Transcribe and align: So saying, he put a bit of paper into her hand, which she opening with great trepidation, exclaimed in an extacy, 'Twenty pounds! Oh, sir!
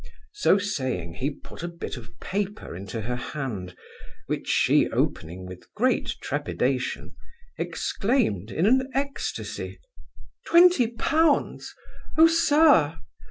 So 0.33 0.57
saying, 0.57 1.13
he 1.19 1.29
put 1.29 1.61
a 1.61 1.67
bit 1.67 1.95
of 1.95 2.19
paper 2.19 2.75
into 2.75 3.01
her 3.01 3.15
hand, 3.15 3.75
which 4.25 4.47
she 4.47 4.89
opening 4.89 5.45
with 5.45 5.71
great 5.75 6.15
trepidation, 6.21 7.11
exclaimed 7.59 8.49
in 8.49 8.65
an 8.65 8.89
extacy, 8.95 9.77
'Twenty 10.47 10.87
pounds! 10.87 11.75
Oh, 12.17 12.25
sir! 12.25 12.97